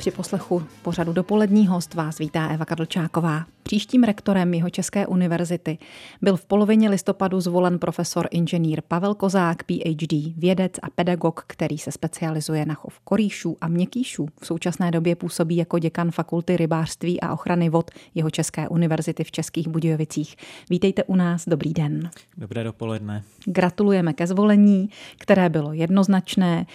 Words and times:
Při 0.00 0.10
poslechu 0.10 0.62
pořadu 0.82 1.12
dopolední 1.12 1.66
host 1.66 1.94
vás 1.94 2.18
vítá 2.18 2.48
Eva 2.48 2.64
Kadlčáková. 2.64 3.44
Příštím 3.70 4.02
rektorem 4.02 4.54
jeho 4.54 4.70
České 4.70 5.06
univerzity 5.06 5.78
byl 6.22 6.36
v 6.36 6.44
polovině 6.44 6.90
listopadu 6.90 7.40
zvolen 7.40 7.78
profesor 7.78 8.28
inženýr 8.30 8.82
Pavel 8.88 9.14
Kozák, 9.14 9.62
PhD, 9.62 10.12
vědec 10.36 10.72
a 10.82 10.90
pedagog, 10.94 11.44
který 11.46 11.78
se 11.78 11.92
specializuje 11.92 12.66
na 12.66 12.74
chov 12.74 13.00
korýšů 13.04 13.56
a 13.60 13.68
měkýšů. 13.68 14.28
V 14.40 14.46
současné 14.46 14.90
době 14.90 15.16
působí 15.16 15.56
jako 15.56 15.78
děkan 15.78 16.10
Fakulty 16.10 16.56
rybářství 16.56 17.20
a 17.20 17.32
ochrany 17.32 17.68
vod 17.68 17.90
jeho 18.14 18.30
České 18.30 18.68
univerzity 18.68 19.24
v 19.24 19.30
Českých 19.30 19.68
Budějovicích. 19.68 20.36
Vítejte 20.70 21.04
u 21.04 21.16
nás, 21.16 21.44
dobrý 21.48 21.72
den. 21.72 22.10
Dobré 22.36 22.64
dopoledne. 22.64 23.22
Gratulujeme 23.46 24.12
ke 24.12 24.26
zvolení, 24.26 24.90
které 25.18 25.48
bylo 25.48 25.72
jednoznačné. 25.72 26.66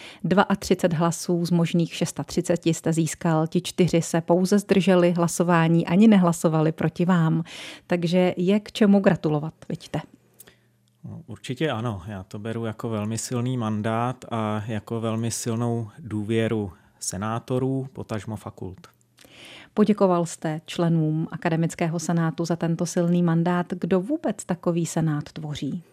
32 0.60 1.00
hlasů 1.00 1.46
z 1.46 1.52
možných 1.52 1.96
630 1.96 2.66
jste 2.66 2.94
získal, 2.94 3.48
ti 3.48 3.62
čtyři 3.62 4.02
se 4.02 4.22
pouze 4.22 4.60
zdrželi 4.60 5.12
hlasování, 5.12 5.88
ani 5.88 6.08
nehlasovali 6.08 6.72
proti 6.86 7.06
vám. 7.06 7.44
Takže 7.88 8.34
je 8.38 8.60
k 8.60 8.72
čemu 8.72 9.00
gratulovat, 9.00 9.54
vidíte? 9.70 10.02
Určitě 11.28 11.72
ano, 11.72 12.02
já 12.08 12.24
to 12.24 12.40
beru 12.40 12.66
jako 12.66 12.90
velmi 12.90 13.18
silný 13.18 13.58
mandát 13.58 14.26
a 14.32 14.64
jako 14.68 15.02
velmi 15.02 15.32
silnou 15.32 15.90
důvěru 16.00 16.72
senátorů, 17.00 17.88
potažmo 17.94 18.36
fakult. 18.36 18.88
Poděkoval 19.74 20.26
jste 20.26 20.62
členům 20.66 21.28
akademického 21.32 22.00
senátu 22.00 22.46
za 22.46 22.56
tento 22.56 22.86
silný 22.86 23.24
mandát. 23.24 23.74
Kdo 23.74 24.02
vůbec 24.02 24.46
takový 24.46 24.86
senát 24.86 25.24
tvoří? 25.24 25.84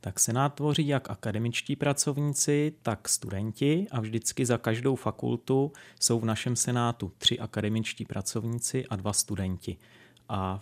Tak 0.00 0.20
senát 0.20 0.54
tvoří 0.54 0.88
jak 0.88 1.10
akademičtí 1.10 1.76
pracovníci, 1.76 2.72
tak 2.82 3.08
studenti 3.08 3.86
a 3.90 4.00
vždycky 4.00 4.46
za 4.46 4.58
každou 4.58 4.96
fakultu 4.96 5.72
jsou 6.00 6.20
v 6.20 6.24
našem 6.24 6.56
senátu 6.56 7.12
tři 7.18 7.38
akademičtí 7.38 8.04
pracovníci 8.04 8.86
a 8.86 8.96
dva 8.96 9.12
studenti. 9.12 9.76
A 10.28 10.60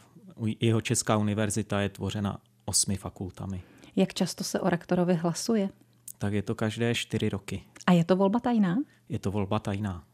jeho 0.60 0.80
Česká 0.80 1.16
univerzita 1.16 1.80
je 1.80 1.88
tvořena 1.88 2.38
osmi 2.64 2.96
fakultami. 2.96 3.62
Jak 3.96 4.14
často 4.14 4.44
se 4.44 4.60
o 4.60 4.70
rektorovi 4.70 5.14
hlasuje? 5.14 5.68
Tak 6.18 6.32
je 6.32 6.42
to 6.42 6.54
každé 6.54 6.94
čtyři 6.94 7.28
roky. 7.28 7.62
A 7.86 7.92
je 7.92 8.04
to 8.04 8.16
volba 8.16 8.40
tajná? 8.40 8.76
Je 9.08 9.18
to 9.18 9.30
volba 9.30 9.58
tajná. 9.58 10.04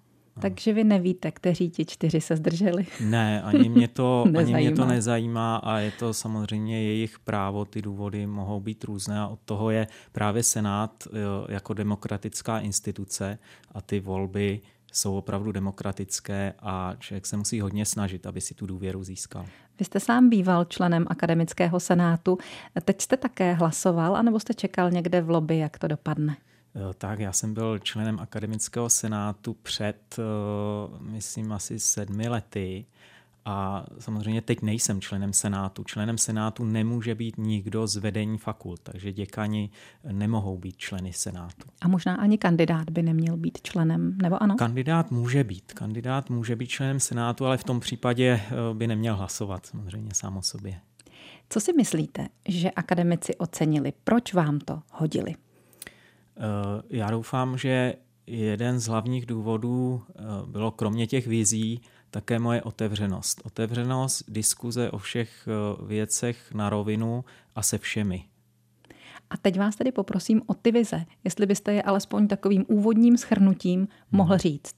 Takže 0.41 0.73
vy 0.73 0.85
nevíte, 0.85 1.31
kteří 1.31 1.71
ti 1.71 1.85
čtyři 1.85 2.21
se 2.21 2.37
zdrželi? 2.37 2.87
Ne, 3.01 3.43
ani 3.43 3.69
mě, 3.69 3.89
to, 3.89 4.25
ani 4.39 4.55
mě 4.55 4.73
to 4.73 4.87
nezajímá 4.87 5.57
a 5.57 5.79
je 5.79 5.91
to 5.91 6.15
samozřejmě 6.15 6.83
jejich 6.83 7.19
právo, 7.19 7.65
ty 7.65 7.83
důvody 7.83 8.27
mohou 8.27 8.61
být 8.61 8.85
různé 8.85 9.21
a 9.21 9.27
od 9.27 9.39
toho 9.45 9.71
je 9.71 9.87
právě 10.13 10.43
Senát 10.43 11.05
eh, 11.07 11.19
jako 11.49 11.75
demokratická 11.75 12.59
instituce 12.59 13.39
a 13.73 13.81
ty 13.81 14.01
volby 14.01 14.61
jsou 14.93 15.17
opravdu 15.17 15.53
demokratické 15.53 16.55
a 16.61 16.95
člověk 16.99 17.27
se 17.27 17.37
musí 17.37 17.61
hodně 17.61 17.87
snažit, 17.87 18.27
aby 18.27 18.41
si 18.41 18.55
tu 18.55 18.67
důvěru 18.67 19.05
získal. 19.05 19.47
Vy 19.79 19.85
jste 19.85 20.01
sám 20.01 20.29
býval 20.29 20.65
členem 20.65 21.07
akademického 21.09 21.81
senátu. 21.81 22.39
Teď 22.85 23.01
jste 23.01 23.17
také 23.17 23.53
hlasoval, 23.53 24.17
anebo 24.17 24.41
jste 24.41 24.55
čekal 24.55 24.91
někde 24.91 25.21
v 25.21 25.31
lobby, 25.31 25.59
jak 25.59 25.79
to 25.79 25.89
dopadne? 25.89 26.37
Eh, 26.77 26.95
tak, 26.99 27.19
já 27.19 27.33
jsem 27.33 27.55
byl 27.55 27.79
členem 27.79 28.21
akademického 28.21 28.91
senátu 28.91 29.55
před, 29.55 30.19
eh, 30.19 30.23
myslím, 31.01 31.53
asi 31.53 31.81
sedmi 31.81 32.29
lety. 32.29 32.87
A 33.49 33.87
samozřejmě 33.99 34.41
teď 34.41 34.63
nejsem 34.63 35.01
členem 35.01 35.33
Senátu. 35.33 35.85
Členem 35.85 36.19
Senátu 36.19 36.65
nemůže 36.65 37.15
být 37.15 37.39
nikdo 37.39 37.87
z 37.87 37.97
vedení 37.97 38.39
fakult, 38.39 38.81
takže 38.83 39.13
děkani 39.13 39.71
nemohou 40.13 40.59
být 40.59 40.77
členy 40.77 41.13
Senátu. 41.13 41.69
A 41.81 41.89
možná 41.89 42.15
ani 42.15 42.39
kandidát 42.39 42.91
by 42.91 43.03
neměl 43.03 43.37
být 43.37 43.59
členem, 43.63 44.19
nebo 44.23 44.43
ano? 44.43 44.55
Kandidát 44.57 45.11
může 45.11 45.45
být. 45.45 45.73
Kandidát 45.73 46.31
může 46.31 46.57
být 46.57 46.67
členem 46.67 47.01
Senátu, 47.01 47.47
ale 47.47 47.57
v 47.57 47.65
tom 47.65 47.81
případě 47.81 48.41
eh, 48.45 48.75
by 48.75 48.87
neměl 48.87 49.17
hlasovat 49.17 49.67
samozřejmě 49.67 50.11
sám 50.15 50.37
o 50.37 50.43
sobě. 50.43 50.81
Co 51.51 51.61
si 51.61 51.73
myslíte, 51.73 52.29
že 52.49 52.71
akademici 52.71 53.37
ocenili? 53.37 53.93
Proč 54.05 54.35
vám 54.35 54.59
to 54.59 54.83
hodili? 54.93 55.35
Eh, 55.35 56.83
já 56.91 57.11
doufám, 57.11 57.59
že 57.59 57.95
jeden 58.27 58.79
z 58.79 58.87
hlavních 58.87 59.27
důvodů 59.27 60.03
eh, 60.09 60.23
bylo 60.47 60.71
kromě 60.71 61.07
těch 61.07 61.27
vizí 61.27 61.81
také 62.17 62.39
moje 62.39 62.63
otevřenost. 62.63 63.41
Otevřenost 63.45 64.25
diskuze 64.29 64.91
o 64.91 64.99
všech 64.99 65.49
eh, 65.49 65.87
věcech 65.87 66.53
na 66.55 66.71
rovinu 66.71 67.25
a 67.55 67.63
se 67.63 67.79
všemi. 67.79 68.25
A 69.31 69.37
teď 69.37 69.59
vás 69.59 69.77
tedy 69.77 69.93
poprosím 69.93 70.43
o 70.47 70.55
ty 70.55 70.73
vize, 70.73 71.05
jestli 71.25 71.47
byste 71.47 71.73
je 71.73 71.83
alespoň 71.83 72.29
takovým 72.29 72.65
úvodním 72.69 73.17
schrnutím 73.17 73.89
mohl 74.11 74.33
hmm. 74.33 74.39
říct. 74.39 74.75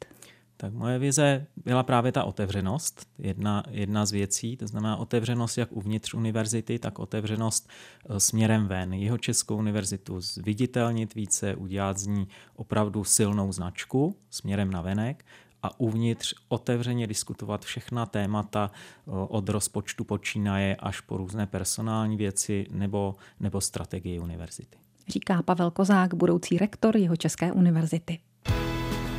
Tak 0.57 0.73
moje 0.73 0.99
vize 0.99 1.47
byla 1.65 1.83
právě 1.83 2.13
ta 2.13 2.25
otevřenost, 2.25 3.07
jedna, 3.19 3.63
jedna 3.71 4.07
z 4.07 4.13
věcí, 4.13 4.57
to 4.57 4.67
znamená 4.67 4.97
otevřenost 4.97 5.59
jak 5.59 5.73
uvnitř 5.73 6.15
univerzity, 6.15 6.79
tak 6.79 6.99
otevřenost 6.99 7.69
e, 8.09 8.21
směrem 8.21 8.67
ven. 8.67 8.93
Jeho 8.93 9.19
Českou 9.19 9.57
univerzitu 9.57 10.21
zviditelnit 10.21 11.15
více, 11.15 11.55
udělat 11.55 11.99
z 11.99 12.07
ní 12.07 12.29
opravdu 12.57 13.05
silnou 13.05 13.53
značku 13.53 14.17
směrem 14.31 14.71
na 14.71 14.83
venek 14.83 15.25
a 15.63 15.81
uvnitř 15.81 16.35
otevřeně 16.49 17.07
diskutovat 17.07 17.65
všechna 17.65 18.07
témata 18.07 18.71
od 19.07 19.49
rozpočtu 19.49 20.05
počínaje 20.05 20.77
až 20.77 21.01
po 21.01 21.17
různé 21.17 21.47
personální 21.47 22.17
věci 22.17 22.67
nebo, 22.71 23.17
nebo 23.41 23.61
strategii 23.61 24.19
univerzity. 24.19 24.79
Říká 25.09 25.43
Pavel 25.43 25.71
Kozák, 25.71 26.15
budoucí 26.15 26.59
rektor 26.59 26.97
jeho 26.97 27.17
České 27.17 27.53
univerzity. 27.53 28.19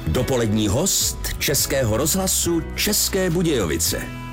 Dopolední 0.08 0.68
host 0.68 1.18
Českého 1.40 1.98
rozhlasu 1.98 2.62
České 2.76 3.30
Budějovice. 3.30 4.29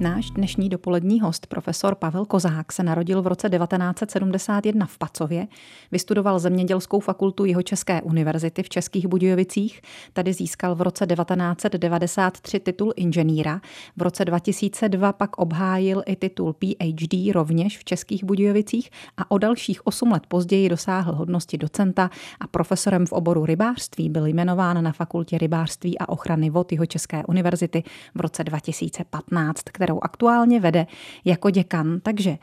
Náš 0.00 0.30
dnešní 0.30 0.68
dopolední 0.68 1.20
host, 1.20 1.46
profesor 1.46 1.94
Pavel 1.94 2.24
Kozák, 2.24 2.72
se 2.72 2.82
narodil 2.82 3.22
v 3.22 3.26
roce 3.26 3.50
1971 3.50 4.86
v 4.86 4.98
Pacově, 4.98 5.46
vystudoval 5.92 6.38
zemědělskou 6.38 7.00
fakultu 7.00 7.44
Jihočeské 7.44 8.02
univerzity 8.02 8.62
v 8.62 8.68
Českých 8.68 9.06
Budějovicích, 9.06 9.80
tady 10.12 10.32
získal 10.32 10.74
v 10.74 10.82
roce 10.82 11.06
1993 11.06 12.60
titul 12.60 12.92
inženýra, 12.96 13.60
v 13.96 14.02
roce 14.02 14.24
2002 14.24 15.12
pak 15.12 15.38
obhájil 15.38 16.02
i 16.06 16.16
titul 16.16 16.52
PhD 16.52 17.32
rovněž 17.34 17.78
v 17.78 17.84
Českých 17.84 18.24
Budějovicích 18.24 18.90
a 19.16 19.30
o 19.30 19.38
dalších 19.38 19.86
8 19.86 20.12
let 20.12 20.22
později 20.28 20.68
dosáhl 20.68 21.14
hodnosti 21.14 21.58
docenta 21.58 22.10
a 22.40 22.46
profesorem 22.46 23.06
v 23.06 23.12
oboru 23.12 23.44
rybářství 23.46 24.10
byl 24.10 24.26
jmenován 24.26 24.84
na 24.84 24.92
fakultě 24.92 25.38
rybářství 25.38 25.98
a 25.98 26.08
ochrany 26.08 26.50
vod 26.50 26.72
Jihočeské 26.72 27.24
univerzity 27.24 27.82
v 28.14 28.20
roce 28.20 28.44
2015, 28.44 29.62
kterou 29.86 30.00
aktuálně 30.02 30.60
vede 30.60 30.86
jako 31.24 31.50
děkan. 31.50 32.00
Takže 32.00 32.38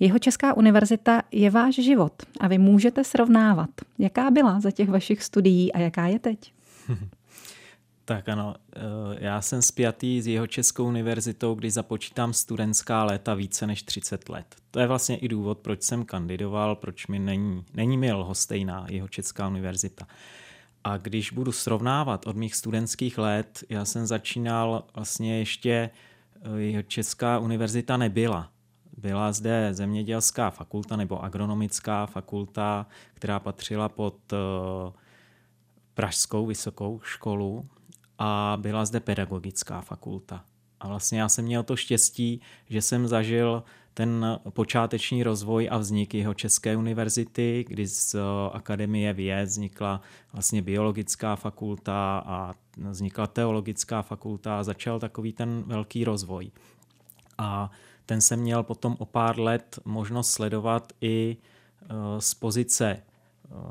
jeho 0.00 0.18
Česká 0.18 0.56
univerzita 0.56 1.22
je 1.32 1.50
váš 1.50 1.74
život 1.74 2.12
a 2.40 2.48
vy 2.48 2.58
můžete 2.58 3.04
srovnávat. 3.04 3.70
Jaká 3.98 4.30
byla 4.30 4.60
za 4.60 4.70
těch 4.70 4.88
vašich 4.88 5.22
studií 5.22 5.72
a 5.72 5.78
jaká 5.78 6.06
je 6.06 6.18
teď? 6.18 6.52
Tak 8.04 8.28
ano, 8.28 8.54
eh, 8.76 8.80
já 9.18 9.42
jsem 9.42 9.62
spjatý 9.62 10.22
s 10.22 10.26
jeho 10.26 10.46
Českou 10.46 10.86
univerzitou, 10.86 11.54
když 11.54 11.72
započítám 11.72 12.32
studentská 12.32 13.04
léta 13.04 13.34
více 13.34 13.66
než 13.66 13.82
30 13.82 14.28
let. 14.28 14.46
To 14.70 14.80
je 14.80 14.86
vlastně 14.86 15.16
i 15.16 15.28
důvod, 15.28 15.58
proč 15.58 15.82
jsem 15.82 16.04
kandidoval, 16.04 16.76
proč 16.76 17.06
mi 17.06 17.18
není, 17.18 17.64
není 17.74 17.98
mi 17.98 18.12
lhostejná 18.12 18.86
jeho 18.88 19.08
Česká 19.08 19.48
univerzita. 19.48 20.06
A 20.84 20.96
když 20.96 21.32
budu 21.32 21.52
srovnávat 21.52 22.26
od 22.26 22.36
mých 22.36 22.54
studentských 22.54 23.18
let, 23.18 23.64
já 23.68 23.84
jsem 23.84 24.06
začínal 24.06 24.84
vlastně 24.94 25.38
ještě 25.38 25.90
Česká 26.86 27.38
univerzita 27.38 27.96
nebyla. 27.96 28.50
Byla 28.96 29.32
zde 29.32 29.68
zemědělská 29.74 30.50
fakulta 30.50 30.96
nebo 30.96 31.22
agronomická 31.24 32.06
fakulta, 32.06 32.86
která 33.14 33.40
patřila 33.40 33.88
pod 33.88 34.32
eh, 34.32 34.36
Pražskou 35.94 36.46
vysokou 36.46 37.00
školu 37.02 37.68
a 38.18 38.56
byla 38.60 38.84
zde 38.84 39.00
pedagogická 39.00 39.80
fakulta. 39.80 40.44
A 40.80 40.88
vlastně 40.88 41.20
já 41.20 41.28
jsem 41.28 41.44
měl 41.44 41.62
to 41.62 41.76
štěstí, 41.76 42.40
že 42.68 42.82
jsem 42.82 43.08
zažil 43.08 43.62
ten 43.94 44.40
počáteční 44.50 45.22
rozvoj 45.22 45.68
a 45.70 45.78
vznik 45.78 46.14
jeho 46.14 46.34
České 46.34 46.76
univerzity, 46.76 47.64
kdy 47.68 47.86
z 47.86 48.14
eh, 48.14 48.20
Akademie 48.52 49.12
věd 49.12 49.44
vznikla 49.44 50.00
vlastně 50.32 50.62
biologická 50.62 51.36
fakulta 51.36 52.22
a 52.26 52.54
vznikla 52.76 53.26
teologická 53.26 54.02
fakulta 54.02 54.58
a 54.58 54.62
začal 54.62 55.00
takový 55.00 55.32
ten 55.32 55.62
velký 55.66 56.04
rozvoj. 56.04 56.50
A 57.38 57.70
ten 58.06 58.20
jsem 58.20 58.40
měl 58.40 58.62
potom 58.62 58.96
o 58.98 59.04
pár 59.04 59.40
let 59.40 59.78
možnost 59.84 60.30
sledovat 60.30 60.92
i 61.00 61.36
eh, 61.82 61.86
z 62.18 62.34
pozice 62.34 63.02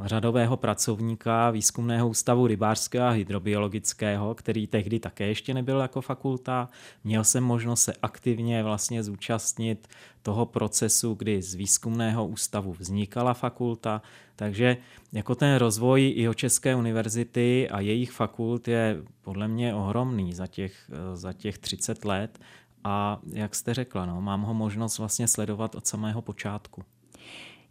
řadového 0.06 0.58
pracovníka 0.58 1.50
výzkumného 1.50 2.10
ústavu 2.10 2.48
rybářského 2.48 3.08
a 3.08 3.10
hydrobiologického, 3.10 4.36
který 4.36 4.68
tehdy 4.68 5.00
také 5.00 5.28
ještě 5.28 5.54
nebyl 5.54 5.80
jako 5.80 6.02
fakulta. 6.02 6.70
Měl 7.04 7.24
jsem 7.24 7.44
možnost 7.44 7.82
se 7.82 7.94
aktivně 8.02 8.64
vlastně 8.64 9.04
zúčastnit 9.04 9.88
toho 10.22 10.46
procesu, 10.46 11.14
kdy 11.14 11.42
z 11.42 11.56
výzkumného 11.56 12.28
ústavu 12.28 12.74
vznikala 12.74 13.34
fakulta, 13.34 14.02
takže 14.36 14.78
jako 15.12 15.36
ten 15.36 15.56
rozvoj 15.56 16.14
jeho 16.18 16.34
České 16.34 16.76
univerzity 16.76 17.70
a 17.70 17.80
jejich 17.80 18.12
fakult 18.12 18.68
je 18.68 19.02
podle 19.22 19.48
mě 19.48 19.76
ohromný 19.76 20.34
za 20.34 20.48
těch, 20.48 20.92
za 21.14 21.34
těch 21.34 21.58
30 21.58 22.06
let 22.06 22.40
a 22.84 23.20
jak 23.34 23.56
jste 23.56 23.74
řekla, 23.74 24.06
no, 24.06 24.22
mám 24.22 24.42
ho 24.42 24.54
možnost 24.54 24.98
vlastně 24.98 25.28
sledovat 25.28 25.76
od 25.76 25.88
samého 25.88 26.22
počátku. 26.22 26.84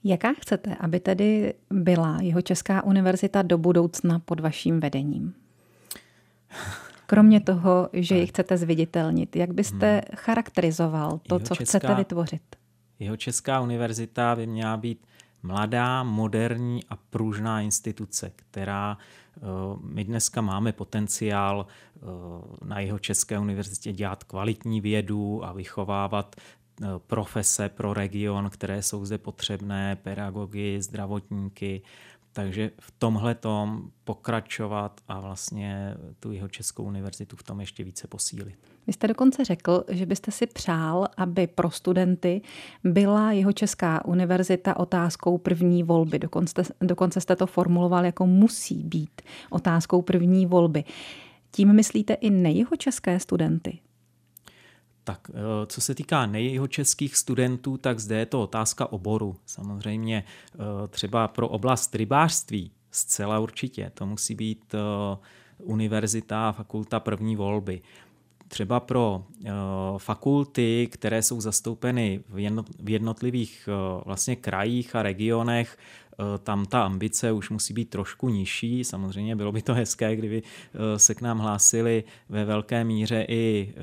Jaká 0.04 0.32
chcete, 0.32 0.74
aby 0.74 1.00
tedy 1.00 1.54
byla 1.70 2.18
jeho 2.20 2.42
Česká 2.42 2.84
univerzita 2.84 3.42
do 3.42 3.58
budoucna 3.58 4.18
pod 4.18 4.40
vaším 4.40 4.80
vedením? 4.80 5.34
Kromě 7.06 7.40
toho, 7.40 7.88
že 7.92 8.18
ji 8.18 8.26
chcete 8.26 8.56
zviditelnit, 8.56 9.36
jak 9.36 9.52
byste 9.52 9.92
hmm. 9.92 10.02
charakterizoval 10.16 11.20
to, 11.28 11.34
jeho 11.34 11.46
co 11.46 11.54
česká, 11.54 11.78
chcete 11.78 11.94
vytvořit? 11.94 12.42
Jeho 12.98 13.16
Česká 13.16 13.60
univerzita 13.60 14.36
by 14.36 14.46
měla 14.46 14.76
být 14.76 15.06
mladá, 15.42 16.02
moderní 16.02 16.84
a 16.90 16.96
pružná 16.96 17.60
instituce, 17.60 18.32
která 18.36 18.98
eh, 19.36 19.40
my 19.82 20.04
dneska 20.04 20.40
máme 20.40 20.72
potenciál 20.72 21.66
eh, 21.66 22.00
na 22.64 22.80
jeho 22.80 22.98
České 22.98 23.38
univerzitě 23.38 23.92
dělat 23.92 24.24
kvalitní 24.24 24.80
vědu 24.80 25.44
a 25.44 25.52
vychovávat 25.52 26.36
profese 27.06 27.68
pro 27.68 27.94
region, 27.94 28.50
které 28.50 28.82
jsou 28.82 29.04
zde 29.04 29.18
potřebné, 29.18 29.96
pedagogy, 29.96 30.82
zdravotníky, 30.82 31.82
takže 32.32 32.70
v 32.80 32.90
tomhle 32.98 33.34
tom 33.34 33.90
pokračovat 34.04 35.00
a 35.08 35.20
vlastně 35.20 35.94
tu 36.20 36.32
jeho 36.32 36.48
Českou 36.48 36.84
univerzitu 36.84 37.36
v 37.36 37.42
tom 37.42 37.60
ještě 37.60 37.84
více 37.84 38.06
posílit. 38.06 38.58
Vy 38.86 38.92
jste 38.92 39.08
dokonce 39.08 39.44
řekl, 39.44 39.84
že 39.88 40.06
byste 40.06 40.30
si 40.30 40.46
přál, 40.46 41.08
aby 41.16 41.46
pro 41.46 41.70
studenty 41.70 42.42
byla 42.84 43.32
jeho 43.32 43.52
Česká 43.52 44.04
univerzita 44.04 44.76
otázkou 44.76 45.38
první 45.38 45.82
volby. 45.82 46.18
Dokonce, 46.18 46.62
dokonce 46.80 47.20
jste 47.20 47.36
to 47.36 47.46
formuloval 47.46 48.04
jako 48.04 48.26
musí 48.26 48.84
být 48.84 49.22
otázkou 49.50 50.02
první 50.02 50.46
volby. 50.46 50.84
Tím 51.50 51.72
myslíte 51.72 52.14
i 52.14 52.30
nejeho 52.30 52.76
české 52.76 53.20
studenty? 53.20 53.78
Tak 55.08 55.30
eh, 55.30 55.66
co 55.66 55.80
se 55.80 55.94
týká 55.94 56.26
nejjeho 56.26 56.68
českých 56.68 57.16
studentů, 57.16 57.76
tak 57.76 58.00
zde 58.00 58.18
je 58.18 58.26
to 58.26 58.42
otázka 58.42 58.92
oboru. 58.92 59.36
Samozřejmě 59.46 60.24
eh, 60.24 60.58
třeba 60.88 61.28
pro 61.28 61.48
oblast 61.48 61.94
rybářství 61.94 62.70
zcela 62.90 63.38
určitě. 63.38 63.90
To 63.94 64.06
musí 64.06 64.34
být 64.34 64.74
eh, 64.74 64.78
univerzita 65.58 66.52
fakulta 66.52 67.00
první 67.00 67.36
volby. 67.36 67.80
Třeba 68.48 68.80
pro 68.80 69.24
fakulty, 69.98 70.88
které 70.92 71.22
jsou 71.22 71.40
zastoupeny 71.40 72.20
v 72.28 72.90
jednotlivých 72.90 73.68
vlastně 74.04 74.36
krajích 74.36 74.96
a 74.96 75.02
regionech, 75.02 75.78
tam 76.42 76.66
ta 76.66 76.82
ambice 76.82 77.32
už 77.32 77.50
musí 77.50 77.74
být 77.74 77.90
trošku 77.90 78.28
nižší. 78.28 78.84
Samozřejmě 78.84 79.36
bylo 79.36 79.52
by 79.52 79.62
to 79.62 79.74
hezké, 79.74 80.16
kdyby 80.16 80.42
eh, 80.42 80.98
se 80.98 81.14
k 81.14 81.20
nám 81.20 81.38
hlásili 81.38 82.04
ve 82.28 82.44
velké 82.44 82.84
míře 82.84 83.26
i 83.28 83.68
eh, 83.70 83.74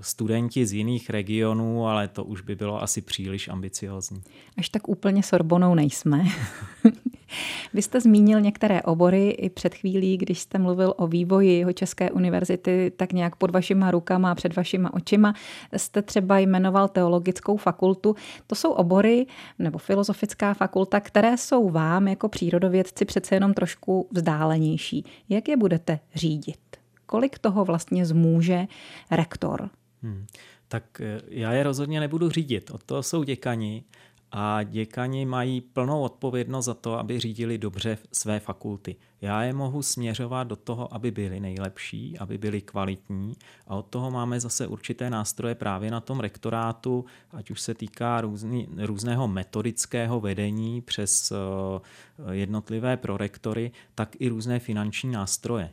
studenti 0.00 0.66
z 0.66 0.72
jiných 0.72 1.10
regionů, 1.10 1.88
ale 1.88 2.08
to 2.08 2.24
už 2.24 2.40
by 2.40 2.56
bylo 2.56 2.82
asi 2.82 3.00
příliš 3.00 3.48
ambiciozní. 3.48 4.22
Až 4.56 4.68
tak 4.68 4.88
úplně 4.88 5.22
Sorbonou 5.22 5.74
nejsme. 5.74 6.24
Vy 7.74 7.82
jste 7.82 8.00
zmínil 8.00 8.40
některé 8.40 8.82
obory 8.82 9.30
i 9.30 9.50
před 9.50 9.74
chvílí, 9.74 10.16
když 10.16 10.40
jste 10.40 10.58
mluvil 10.58 10.94
o 10.96 11.06
vývoji 11.06 11.58
jeho 11.58 11.72
České 11.72 12.10
univerzity, 12.10 12.92
tak 12.96 13.12
nějak 13.12 13.36
pod 13.36 13.50
vašima 13.50 13.90
rukama 13.90 14.30
a 14.32 14.34
před 14.34 14.56
vašima 14.56 14.94
očima 14.94 15.34
jste 15.76 16.02
třeba 16.02 16.38
jmenoval 16.38 16.88
teologickou 16.88 17.56
fakultu. 17.56 18.16
To 18.46 18.54
jsou 18.54 18.70
obory 18.70 19.26
nebo 19.58 19.78
filozofická 19.78 20.54
fakulta, 20.54 21.00
které 21.00 21.36
jsou 21.48 21.70
vám 21.70 22.08
jako 22.08 22.28
přírodovědci 22.28 23.04
přece 23.04 23.34
jenom 23.34 23.54
trošku 23.54 24.08
vzdálenější. 24.12 25.04
Jak 25.28 25.48
je 25.48 25.56
budete 25.56 26.00
řídit? 26.14 26.60
Kolik 27.06 27.38
toho 27.38 27.64
vlastně 27.64 28.06
zmůže 28.06 28.66
rektor? 29.10 29.70
Hmm. 30.02 30.26
Tak 30.68 31.00
eh, 31.00 31.20
já 31.28 31.52
je 31.52 31.62
rozhodně 31.62 32.00
nebudu 32.00 32.30
řídit. 32.30 32.70
Od 32.70 32.84
toho 32.84 33.02
jsou 33.02 33.22
děkani 33.22 33.84
a 34.32 34.62
děkani 34.62 35.26
mají 35.26 35.60
plnou 35.60 36.00
odpovědnost 36.00 36.64
za 36.64 36.74
to, 36.74 36.98
aby 36.98 37.18
řídili 37.20 37.58
dobře 37.58 37.98
své 38.12 38.40
fakulty. 38.40 38.96
Já 39.20 39.42
je 39.42 39.52
mohu 39.52 39.82
směřovat 39.82 40.44
do 40.44 40.56
toho, 40.56 40.94
aby 40.94 41.10
byli 41.10 41.40
nejlepší, 41.40 42.18
aby 42.18 42.38
byli 42.38 42.60
kvalitní 42.60 43.36
a 43.66 43.76
od 43.76 43.86
toho 43.86 44.10
máme 44.10 44.40
zase 44.40 44.66
určité 44.66 45.10
nástroje 45.10 45.54
právě 45.54 45.90
na 45.90 46.00
tom 46.00 46.20
rektorátu, 46.20 47.04
ať 47.32 47.50
už 47.50 47.60
se 47.60 47.74
týká 47.74 48.20
různý, 48.20 48.68
různého 48.76 49.28
metodického 49.28 50.20
vedení 50.20 50.80
přes 50.80 51.32
eh, 51.32 52.34
jednotlivé 52.34 52.96
prorektory, 52.96 53.70
tak 53.94 54.16
i 54.18 54.28
různé 54.28 54.58
finanční 54.58 55.10
nástroje 55.10 55.70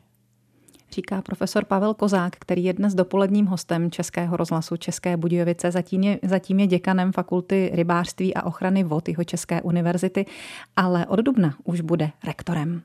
říká 0.91 1.21
profesor 1.21 1.65
Pavel 1.65 1.93
Kozák, 1.93 2.35
který 2.39 2.63
je 2.63 2.73
dnes 2.73 2.95
dopoledním 2.95 3.45
hostem 3.45 3.91
Českého 3.91 4.37
rozhlasu 4.37 4.77
České 4.77 5.17
Budějovice. 5.17 5.71
Zatím 5.71 6.03
je, 6.03 6.19
zatím 6.23 6.59
je 6.59 6.67
děkanem 6.67 7.11
Fakulty 7.11 7.71
rybářství 7.73 8.33
a 8.33 8.43
ochrany 8.43 8.83
vod 8.83 9.09
jeho 9.09 9.23
České 9.23 9.61
univerzity, 9.61 10.25
ale 10.75 11.05
od 11.05 11.19
dubna 11.19 11.55
už 11.63 11.81
bude 11.81 12.11
rektorem. 12.23 12.81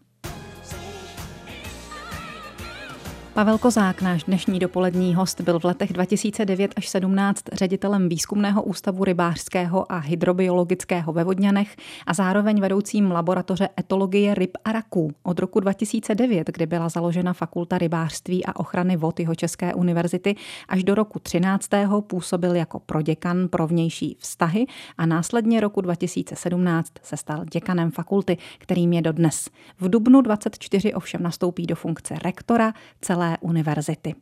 Pavel 3.35 3.59
Kozák, 3.59 4.03
náš 4.03 4.25
dnešní 4.25 4.59
dopolední 4.59 5.15
host, 5.15 5.41
byl 5.41 5.59
v 5.59 5.65
letech 5.65 5.93
2009 5.93 6.73
až 6.77 6.89
17 6.89 7.45
ředitelem 7.53 8.09
výzkumného 8.09 8.63
ústavu 8.63 9.05
rybářského 9.05 9.93
a 9.93 9.99
hydrobiologického 9.99 11.13
ve 11.13 11.25
Vodňanech 11.25 11.77
a 12.07 12.15
zároveň 12.15 12.61
vedoucím 12.61 13.11
laboratoře 13.11 13.69
etologie 13.81 14.35
ryb 14.35 14.51
a 14.65 14.73
raků. 14.73 15.13
Od 15.23 15.39
roku 15.39 15.61
2009, 15.61 16.47
kdy 16.47 16.67
byla 16.67 16.89
založena 16.89 17.33
Fakulta 17.33 17.79
rybářství 17.79 18.45
a 18.45 18.57
ochrany 18.57 18.97
vod 18.97 19.21
jeho 19.21 19.35
České 19.35 19.75
univerzity, 19.75 20.37
až 20.69 20.85
do 20.85 20.95
roku 20.95 21.19
13. 21.19 21.69
působil 22.07 22.55
jako 22.55 22.79
proděkan 22.79 23.49
pro 23.49 23.67
vnější 23.67 24.17
vztahy 24.19 24.67
a 24.99 25.07
následně 25.07 25.61
roku 25.61 25.81
2017 25.81 26.93
se 27.03 27.17
stal 27.17 27.45
děkanem 27.53 27.91
fakulty, 27.91 28.37
kterým 28.59 28.93
je 28.93 29.03
dodnes. 29.03 29.49
V 29.81 29.89
dubnu 29.89 30.21
24 30.21 30.95
ovšem 30.95 31.23
nastoupí 31.23 31.67
do 31.67 31.75
funkce 31.75 32.15
rektora 32.25 32.73
celé 33.01 33.20
univerzity. 33.41 34.15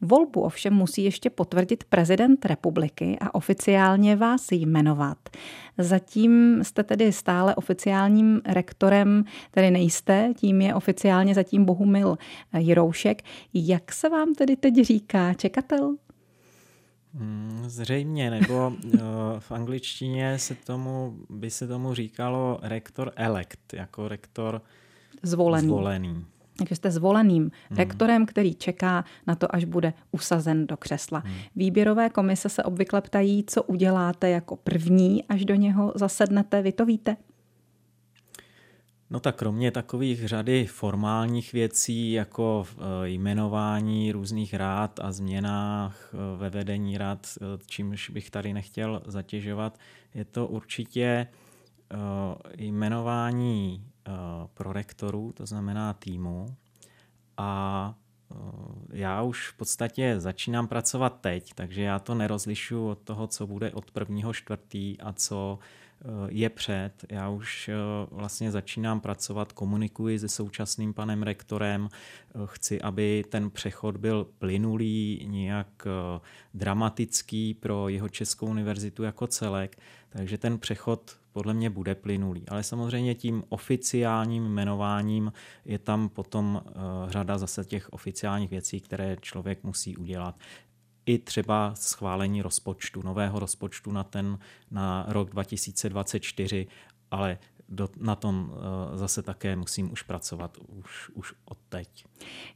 Volbu 0.00 0.40
ovšem 0.40 0.74
musí 0.74 1.04
ještě 1.04 1.30
potvrdit 1.30 1.84
prezident 1.84 2.44
republiky 2.44 3.18
a 3.20 3.34
oficiálně 3.34 4.16
vás 4.16 4.52
jmenovat. 4.52 5.18
Zatím 5.78 6.64
jste 6.64 6.82
tedy 6.82 7.12
stále 7.12 7.54
oficiálním 7.54 8.40
rektorem, 8.46 9.24
tedy 9.50 9.70
nejste, 9.70 10.32
tím 10.36 10.60
je 10.60 10.74
oficiálně 10.74 11.34
zatím 11.34 11.64
Bohumil 11.64 12.18
Jiroušek. 12.58 13.22
Jak 13.54 13.92
se 13.92 14.08
vám 14.08 14.34
tedy 14.34 14.56
teď 14.56 14.74
říká 14.84 15.34
čekatel? 15.34 15.96
Hmm, 17.14 17.62
zřejmě, 17.66 18.30
nebo 18.30 18.68
uh, 18.68 19.00
v 19.38 19.52
angličtině 19.52 20.38
se 20.38 20.54
tomu, 20.54 21.16
by 21.30 21.50
se 21.50 21.66
tomu 21.66 21.94
říkalo 21.94 22.58
rektor 22.62 23.12
elect, 23.16 23.72
jako 23.72 24.08
rektor 24.08 24.62
zvolený. 25.22 25.66
zvolený. 25.66 26.24
Takže 26.58 26.74
jste 26.74 26.90
zvoleným 26.90 27.42
hmm. 27.42 27.78
rektorem, 27.78 28.26
který 28.26 28.54
čeká 28.54 29.04
na 29.26 29.34
to, 29.34 29.54
až 29.54 29.64
bude 29.64 29.92
usazen 30.12 30.66
do 30.66 30.76
křesla. 30.76 31.18
Hmm. 31.18 31.34
Výběrové 31.56 32.10
komise 32.10 32.48
se 32.48 32.62
obvykle 32.62 33.00
ptají, 33.00 33.44
co 33.46 33.62
uděláte 33.62 34.30
jako 34.30 34.56
první, 34.56 35.24
až 35.24 35.44
do 35.44 35.54
něho 35.54 35.92
zasednete. 35.96 36.62
Vy 36.62 36.72
to 36.72 36.86
víte? 36.86 37.16
No 39.10 39.20
tak 39.20 39.36
kromě 39.36 39.70
takových 39.70 40.28
řady 40.28 40.66
formálních 40.66 41.52
věcí, 41.52 42.12
jako 42.12 42.66
eh, 42.70 43.08
jmenování 43.08 44.12
různých 44.12 44.54
rád 44.54 45.00
a 45.02 45.12
změnách 45.12 46.14
eh, 46.14 46.36
ve 46.36 46.50
vedení 46.50 46.98
rád, 46.98 47.26
eh, 47.36 47.44
čímž 47.66 48.10
bych 48.10 48.30
tady 48.30 48.52
nechtěl 48.52 49.02
zatěžovat, 49.06 49.78
je 50.14 50.24
to 50.24 50.46
určitě 50.46 51.26
jmenování 52.58 53.84
prorektorů, 54.54 55.32
to 55.32 55.46
znamená 55.46 55.92
týmu. 55.92 56.56
A 57.36 57.94
eh, 58.30 58.36
já 58.92 59.22
už 59.22 59.48
v 59.48 59.56
podstatě 59.56 60.20
začínám 60.20 60.68
pracovat 60.68 61.20
teď, 61.20 61.54
takže 61.54 61.82
já 61.82 61.98
to 61.98 62.14
nerozlišu 62.14 62.88
od 62.88 62.98
toho, 62.98 63.26
co 63.26 63.46
bude 63.46 63.72
od 63.72 63.90
prvního 63.90 64.32
čtvrtý 64.32 65.00
a 65.00 65.12
co 65.12 65.58
je 66.28 66.50
před. 66.50 66.92
Já 67.08 67.28
už 67.28 67.70
vlastně 68.10 68.50
začínám 68.50 69.00
pracovat, 69.00 69.52
komunikuji 69.52 70.18
se 70.18 70.28
současným 70.28 70.94
panem 70.94 71.22
rektorem. 71.22 71.88
Chci, 72.44 72.80
aby 72.80 73.24
ten 73.28 73.50
přechod 73.50 73.96
byl 73.96 74.26
plynulý, 74.38 75.26
nějak 75.30 75.86
dramatický 76.54 77.54
pro 77.54 77.88
jeho 77.88 78.08
Českou 78.08 78.46
univerzitu 78.46 79.02
jako 79.02 79.26
celek. 79.26 79.78
Takže 80.08 80.38
ten 80.38 80.58
přechod 80.58 81.16
podle 81.32 81.54
mě 81.54 81.70
bude 81.70 81.94
plynulý. 81.94 82.48
Ale 82.48 82.62
samozřejmě 82.62 83.14
tím 83.14 83.44
oficiálním 83.48 84.44
jmenováním 84.44 85.32
je 85.64 85.78
tam 85.78 86.08
potom 86.08 86.62
řada 87.08 87.38
zase 87.38 87.64
těch 87.64 87.92
oficiálních 87.92 88.50
věcí, 88.50 88.80
které 88.80 89.16
člověk 89.20 89.62
musí 89.62 89.96
udělat 89.96 90.34
i 91.06 91.18
třeba 91.18 91.74
schválení 91.74 92.42
rozpočtu, 92.42 93.02
nového 93.02 93.38
rozpočtu 93.38 93.92
na 93.92 94.04
ten 94.04 94.38
na 94.70 95.04
rok 95.08 95.30
2024, 95.30 96.66
ale 97.10 97.38
do, 97.68 97.88
na 98.00 98.14
tom 98.14 98.52
uh, 98.52 98.96
zase 98.96 99.22
také 99.22 99.56
musím 99.56 99.92
už 99.92 100.02
pracovat 100.02 100.58
už, 100.66 101.10
už 101.14 101.34
od 101.44 101.58
teď. 101.68 102.04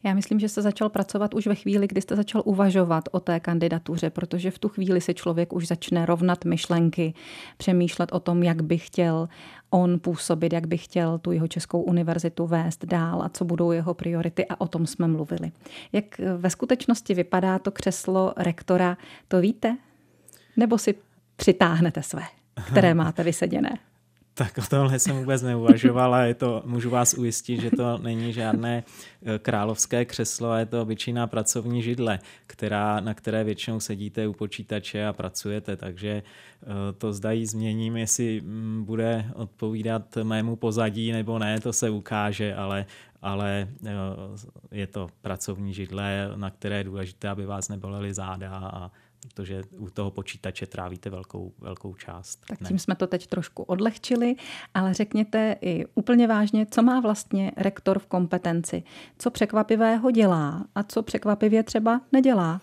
Já 0.02 0.14
myslím, 0.14 0.40
že 0.40 0.48
jste 0.48 0.62
začal 0.62 0.88
pracovat 0.88 1.34
už 1.34 1.46
ve 1.46 1.54
chvíli, 1.54 1.88
kdy 1.88 2.00
jste 2.00 2.16
začal 2.16 2.42
uvažovat 2.44 3.04
o 3.12 3.20
té 3.20 3.40
kandidatuře, 3.40 4.10
protože 4.10 4.50
v 4.50 4.58
tu 4.58 4.68
chvíli 4.68 5.00
si 5.00 5.14
člověk 5.14 5.52
už 5.52 5.66
začne 5.66 6.06
rovnat 6.06 6.44
myšlenky, 6.44 7.14
přemýšlet 7.56 8.12
o 8.12 8.20
tom, 8.20 8.42
jak 8.42 8.62
by 8.62 8.78
chtěl 8.78 9.28
on 9.70 10.00
působit, 10.00 10.52
jak 10.52 10.66
by 10.66 10.78
chtěl 10.78 11.18
tu 11.18 11.32
jeho 11.32 11.48
Českou 11.48 11.82
univerzitu 11.82 12.46
vést 12.46 12.84
dál 12.84 13.22
a 13.22 13.28
co 13.28 13.44
budou 13.44 13.72
jeho 13.72 13.94
priority 13.94 14.46
a 14.46 14.60
o 14.60 14.68
tom 14.68 14.86
jsme 14.86 15.08
mluvili. 15.08 15.52
Jak 15.92 16.04
ve 16.36 16.50
skutečnosti 16.50 17.14
vypadá 17.14 17.58
to 17.58 17.70
křeslo 17.70 18.32
rektora, 18.36 18.96
to 19.28 19.40
víte? 19.40 19.76
Nebo 20.56 20.78
si 20.78 20.94
přitáhnete 21.36 22.02
své, 22.02 22.22
které 22.66 22.94
máte 22.94 23.24
vyseděné? 23.24 23.78
Tak 24.38 24.58
o 24.58 24.62
tomhle 24.70 24.98
jsem 24.98 25.16
vůbec 25.16 25.42
neuvažoval 25.42 26.14
a 26.14 26.22
je 26.22 26.34
to, 26.34 26.62
můžu 26.66 26.90
vás 26.90 27.14
ujistit, 27.14 27.60
že 27.60 27.70
to 27.70 27.98
není 27.98 28.32
žádné 28.32 28.84
eh, 29.22 29.38
královské 29.38 30.04
křeslo, 30.04 30.54
je 30.54 30.66
to 30.66 30.82
obyčejná 30.82 31.26
pracovní 31.26 31.82
židle, 31.82 32.18
která, 32.46 33.00
na 33.00 33.14
které 33.14 33.44
většinou 33.44 33.80
sedíte 33.80 34.28
u 34.28 34.32
počítače 34.32 35.06
a 35.06 35.12
pracujete, 35.12 35.76
takže 35.76 36.08
eh, 36.08 36.66
to 36.98 37.12
zdají 37.12 37.46
změním, 37.46 37.96
jestli 37.96 38.40
mm, 38.40 38.84
bude 38.84 39.24
odpovídat 39.34 40.16
mému 40.22 40.56
pozadí 40.56 41.12
nebo 41.12 41.38
ne, 41.38 41.60
to 41.60 41.72
se 41.72 41.90
ukáže, 41.90 42.54
ale 42.54 42.86
ale 43.22 43.68
eh, 43.86 43.90
je 44.70 44.86
to 44.86 45.08
pracovní 45.20 45.74
židle, 45.74 46.30
na 46.36 46.50
které 46.50 46.76
je 46.76 46.84
důležité, 46.84 47.28
aby 47.28 47.46
vás 47.46 47.68
nebolely 47.68 48.14
záda 48.14 48.50
a 48.58 48.90
protože 49.20 49.62
u 49.78 49.90
toho 49.90 50.10
počítače 50.10 50.66
trávíte 50.66 51.10
velkou, 51.10 51.52
velkou 51.58 51.94
část. 51.94 52.46
Tak 52.48 52.58
tím 52.58 52.74
ne. 52.74 52.78
jsme 52.78 52.94
to 52.94 53.06
teď 53.06 53.26
trošku 53.26 53.62
odlehčili, 53.62 54.36
ale 54.74 54.94
řekněte 54.94 55.56
i 55.60 55.86
úplně 55.94 56.26
vážně, 56.26 56.66
co 56.70 56.82
má 56.82 57.00
vlastně 57.00 57.52
rektor 57.56 57.98
v 57.98 58.06
kompetenci, 58.06 58.82
co 59.18 59.30
překvapivého 59.30 60.10
dělá 60.10 60.64
a 60.74 60.82
co 60.82 61.02
překvapivě 61.02 61.62
třeba 61.62 62.00
nedělá. 62.12 62.60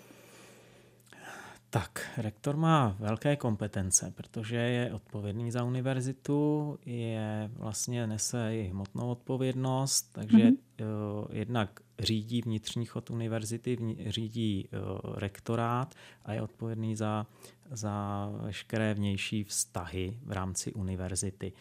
Tak, 1.69 2.09
rektor 2.17 2.57
má 2.57 2.95
velké 2.99 3.35
kompetence, 3.35 4.13
protože 4.15 4.55
je 4.55 4.93
odpovědný 4.93 5.51
za 5.51 5.63
univerzitu, 5.63 6.77
je 6.85 7.51
vlastně 7.53 8.07
nese 8.07 8.55
i 8.55 8.63
hmotnou 8.63 9.09
odpovědnost, 9.09 10.09
takže 10.11 10.37
mm-hmm. 10.37 10.57
Uh, 10.81 11.35
jednak 11.35 11.79
řídí 11.99 12.41
vnitřní 12.41 12.85
chod 12.85 13.09
univerzity, 13.09 13.77
řídí 14.07 14.67
uh, 14.67 15.13
rektorát 15.15 15.95
a 16.25 16.33
je 16.33 16.41
odpovědný 16.41 16.95
za, 16.95 17.25
za 17.71 18.29
veškeré 18.41 18.93
vnější 18.93 19.43
vztahy 19.43 20.19
v 20.25 20.31
rámci 20.31 20.73
univerzity. 20.73 21.53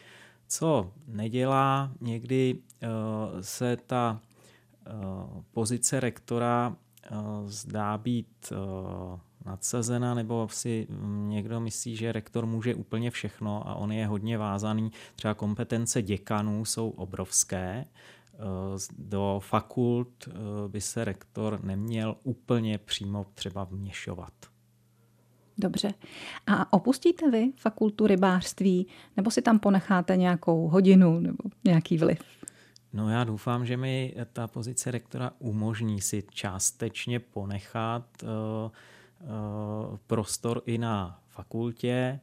Co 0.47 0.91
nedělá, 1.07 1.91
někdy 2.01 2.55
uh, 2.55 2.89
se 3.41 3.77
ta 3.77 4.21
pozice 5.51 5.99
rektora 5.99 6.75
zdá 7.45 7.97
být 7.97 8.53
nadsazena, 9.45 10.13
nebo 10.13 10.47
si 10.51 10.87
někdo 11.27 11.59
myslí, 11.59 11.95
že 11.95 12.11
rektor 12.11 12.45
může 12.45 12.75
úplně 12.75 13.11
všechno 13.11 13.67
a 13.69 13.75
on 13.75 13.91
je 13.91 14.07
hodně 14.07 14.37
vázaný. 14.37 14.91
Třeba 15.15 15.33
kompetence 15.33 16.01
děkanů 16.01 16.65
jsou 16.65 16.89
obrovské. 16.89 17.85
Eh, 18.35 18.79
do 18.97 19.39
fakult 19.43 20.27
eh, 20.27 20.31
by 20.67 20.81
se 20.81 21.05
rektor 21.05 21.63
neměl 21.63 22.17
úplně 22.23 22.77
přímo 22.77 23.25
třeba 23.33 23.63
vměšovat. 23.63 24.33
Dobře. 25.57 25.93
A 26.47 26.73
opustíte 26.73 27.31
vy 27.31 27.51
fakultu 27.57 28.07
rybářství, 28.07 28.87
nebo 29.17 29.31
si 29.31 29.41
tam 29.41 29.59
ponecháte 29.59 30.17
nějakou 30.17 30.67
hodinu 30.67 31.19
nebo 31.19 31.43
nějaký 31.63 31.97
vliv? 31.97 32.19
No 32.93 33.09
já 33.09 33.23
doufám, 33.23 33.65
že 33.65 33.77
mi 33.77 34.15
ta 34.33 34.47
pozice 34.47 34.91
rektora 34.91 35.31
umožní 35.39 36.01
si 36.01 36.23
částečně 36.31 37.19
ponechat 37.19 38.23
uh, 38.23 38.29
Eh, 39.25 39.97
prostor 40.07 40.61
i 40.65 40.77
na 40.77 41.19
fakultě, 41.27 42.19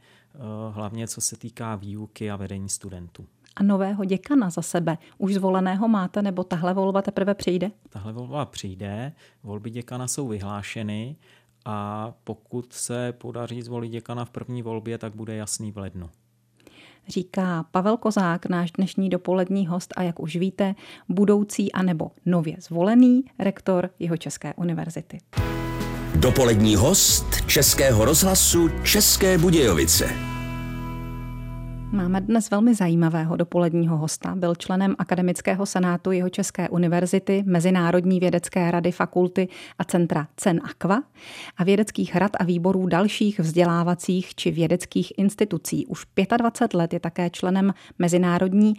hlavně 0.71 1.09
co 1.09 1.21
se 1.21 1.37
týká 1.37 1.77
výuky 1.77 2.31
a 2.31 2.37
vedení 2.37 2.69
studentů. 2.69 3.27
A 3.57 3.63
nového 3.63 4.05
děkana 4.05 4.51
za 4.51 4.63
sebe 4.63 4.99
už 5.19 5.35
zvoleného 5.35 5.89
máte, 5.89 6.23
nebo 6.23 6.45
tahle 6.45 6.75
volba 6.75 7.03
teprve 7.03 7.35
přijde? 7.35 7.71
Tahle 7.89 8.13
volba 8.13 8.47
přijde, 8.47 9.13
volby 9.43 9.71
děkana 9.71 10.09
jsou 10.09 10.29
vyhlášeny 10.29 11.17
a 11.65 12.13
pokud 12.25 12.73
se 12.73 13.13
podaří 13.13 13.63
zvolit 13.63 13.89
děkana 13.89 14.25
v 14.25 14.31
první 14.31 14.63
volbě, 14.63 14.99
tak 14.99 15.15
bude 15.15 15.37
jasný 15.37 15.73
v 15.73 15.79
lednu. 15.79 16.11
Říká 17.09 17.65
Pavel 17.71 17.97
Kozák, 17.97 18.47
náš 18.47 18.71
dnešní 18.71 19.11
dopolední 19.11 19.67
host 19.67 19.95
a 19.97 20.03
jak 20.03 20.21
už 20.21 20.37
víte, 20.37 20.75
budoucí 21.09 21.73
anebo 21.73 22.11
nově 22.27 22.57
zvolený 22.61 23.23
rektor 23.39 23.91
jeho 23.99 24.17
České 24.17 24.55
univerzity. 24.55 25.19
Dopolední 26.17 26.77
host 26.77 27.25
Českého 27.47 28.05
rozhlasu 28.05 28.69
České 28.85 29.39
Budějovice. 29.39 30.33
Máme 31.93 32.21
dnes 32.21 32.51
velmi 32.51 32.75
zajímavého 32.75 33.37
dopoledního 33.37 33.97
hosta. 33.97 34.35
Byl 34.35 34.55
členem 34.55 34.95
Akademického 34.99 35.67
senátu 35.67 36.13
jeho 36.13 36.29
České 36.29 36.69
univerzity, 36.69 37.43
Mezinárodní 37.47 38.21
vědecké 38.21 38.71
rady 38.71 38.93
fakulty 38.93 39.49
a 39.79 39.85
centra 39.85 40.29
CEN 40.37 40.61
Aqua 40.65 41.03
a 41.57 41.65
vědeckých 41.65 42.17
rad 42.17 42.33
a 42.41 42.45
výborů 42.45 42.87
dalších 42.87 43.41
vzdělávacích 43.41 44.35
či 44.35 44.51
vědeckých 44.51 45.13
institucí. 45.19 45.87
Už 45.87 46.05
25 46.37 46.79
let 46.79 46.93
je 46.93 47.01
také 47.01 47.31
členem 47.31 47.75
Mezinárodní 47.99 48.75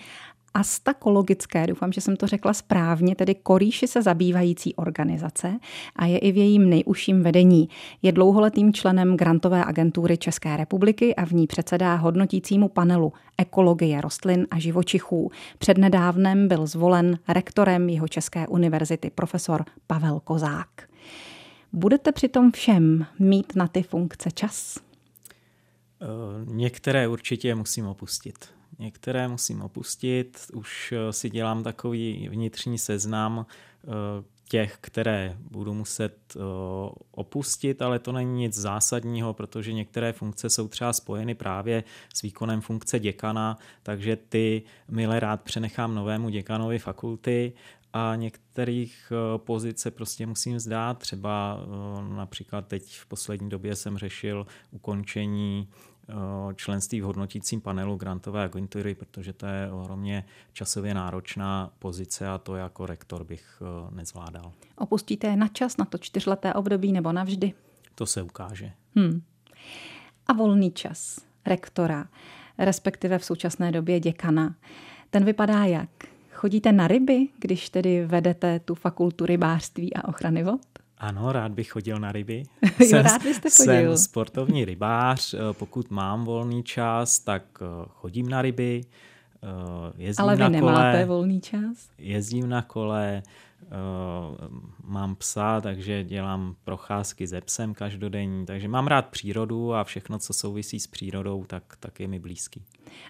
astakologické, 0.54 1.68
doufám, 1.68 1.92
že 1.92 2.02
jsem 2.02 2.16
to 2.16 2.28
řekla 2.28 2.54
správně, 2.54 3.16
tedy 3.16 3.36
korýši 3.36 3.88
se 3.88 4.02
zabývající 4.02 4.76
organizace 4.76 5.60
a 5.96 6.06
je 6.06 6.18
i 6.18 6.32
v 6.32 6.38
jejím 6.38 6.70
nejužším 6.70 7.24
vedení. 7.24 7.70
Je 8.02 8.12
dlouholetým 8.12 8.74
členem 8.74 9.18
grantové 9.18 9.66
agentury 9.66 10.18
České 10.18 10.58
republiky 10.58 11.16
a 11.16 11.26
v 11.26 11.32
ní 11.32 11.48
předsedá 11.48 11.96
hodnotícímu 11.96 12.70
panelu 12.70 13.14
ekologie 13.38 14.02
rostlin 14.02 14.48
a 14.52 14.60
živočichů. 14.60 15.32
Přednedávnem 15.58 16.48
byl 16.48 16.68
zvolen 16.68 17.20
rektorem 17.28 17.90
jeho 17.90 18.08
České 18.08 18.48
univerzity 18.48 19.10
profesor 19.10 19.66
Pavel 19.88 20.20
Kozák. 20.20 20.68
Budete 21.74 22.12
přitom 22.12 22.52
všem 22.52 23.06
mít 23.20 23.56
na 23.56 23.68
ty 23.68 23.84
funkce 23.84 24.32
čas? 24.32 24.78
Eh, 26.02 26.06
některé 26.46 27.08
určitě 27.08 27.56
musím 27.56 27.86
opustit. 27.86 28.46
Některé 28.84 29.28
musím 29.28 29.62
opustit, 29.62 30.52
už 30.54 30.92
eh, 30.92 31.14
si 31.14 31.30
dělám 31.30 31.64
takový 31.64 32.30
vnitřní 32.32 32.78
seznam 32.78 33.46
eh, 33.46 33.88
těch, 34.50 34.78
které 34.82 35.38
budu 35.52 35.74
muset 35.74 36.18
eh, 36.36 36.40
opustit, 37.12 37.82
ale 37.82 38.00
to 38.00 38.12
není 38.12 38.38
nic 38.40 38.54
zásadního, 38.54 39.34
protože 39.34 39.74
některé 39.74 40.14
funkce 40.14 40.50
jsou 40.50 40.68
třeba 40.68 40.94
spojeny 40.94 41.36
právě 41.36 41.84
s 42.14 42.22
výkonem 42.22 42.62
funkce 42.62 43.00
děkana, 43.00 43.58
takže 43.84 44.16
ty 44.16 44.64
milé 44.90 45.20
rád 45.20 45.42
přenechám 45.42 45.96
novému 45.96 46.30
děkanovi 46.30 46.80
fakulty 46.80 47.54
a 47.94 48.16
některých 48.16 49.12
pozice 49.38 49.92
prostě 49.92 50.26
musím 50.26 50.60
zdát. 50.60 50.98
Třeba 50.98 51.60
například 52.16 52.68
teď 52.68 53.00
v 53.00 53.06
poslední 53.06 53.50
době 53.50 53.76
jsem 53.76 53.98
řešil 53.98 54.48
ukončení 54.72 55.68
členství 56.56 57.02
v 57.02 57.04
hodnotícím 57.04 57.62
panelu 57.62 57.96
grantové 57.96 58.44
agentury, 58.44 58.96
protože 58.96 59.34
to 59.34 59.46
je 59.46 59.72
ohromně 59.72 60.26
časově 60.54 60.94
náročná 60.94 61.72
pozice 61.80 62.28
a 62.28 62.38
to 62.38 62.56
jako 62.56 62.86
rektor 62.86 63.24
bych 63.24 63.62
eh, 63.62 63.96
nezvládal. 63.96 64.52
Opustíte 64.76 65.36
na 65.36 65.48
čas, 65.48 65.78
na 65.78 65.86
to 65.86 65.98
čtyřleté 65.98 66.54
období 66.54 66.92
nebo 66.92 67.12
navždy? 67.12 67.54
To 67.96 68.06
se 68.06 68.22
ukáže. 68.22 68.72
Hmm. 68.96 69.22
A 70.28 70.34
volný 70.34 70.72
čas 70.72 71.20
rektora, 71.46 72.08
respektive 72.58 73.20
v 73.20 73.26
současné 73.26 73.72
době 73.72 74.00
děkana, 74.00 74.56
ten 75.10 75.26
vypadá 75.26 75.66
jak? 75.66 75.90
Chodíte 76.32 76.72
na 76.72 76.88
ryby, 76.88 77.28
když 77.40 77.70
tedy 77.70 78.06
vedete 78.06 78.60
tu 78.60 78.76
fakultu 78.76 79.26
rybářství 79.26 79.94
a 79.94 80.08
ochrany 80.08 80.44
vod? 80.44 80.62
Ano, 81.04 81.32
rád 81.32 81.52
bych 81.52 81.70
chodil 81.72 82.00
na 82.00 82.12
ryby. 82.12 82.44
jo, 82.80 82.88
jsem, 82.88 83.04
rád 83.04 83.24
byste 83.24 83.50
chodil. 83.50 83.98
Jsem 83.98 83.98
sportovní 83.98 84.66
rybář. 84.66 85.36
Pokud 85.52 85.92
mám 85.92 86.26
volný 86.26 86.64
čas, 86.64 87.20
tak 87.20 87.44
chodím 87.88 88.30
na 88.30 88.42
ryby. 88.42 88.82
Jezdím 89.98 90.24
Ale 90.24 90.36
vy 90.36 90.42
na 90.42 90.50
nemáte 90.50 90.92
kole, 90.92 91.06
volný 91.06 91.42
čas? 91.42 91.90
Jezdím 91.98 92.50
na 92.50 92.62
kole, 92.62 93.24
Eh, 93.26 93.53
mám 94.84 95.16
psa, 95.16 95.62
takže 95.62 96.04
dělám 96.04 96.56
procházky 96.64 97.28
ze 97.28 97.42
psem 97.42 97.74
každodenní, 97.74 98.46
takže 98.46 98.68
mám 98.68 98.88
rád 98.88 99.06
přírodu 99.08 99.74
a 99.74 99.84
všechno, 99.84 100.20
co 100.20 100.34
souvisí 100.34 100.80
s 100.80 100.88
přírodou, 100.88 101.44
tak, 101.44 101.64
tak 101.80 102.00
je 102.00 102.08
mi 102.08 102.20
blízký. 102.20 102.66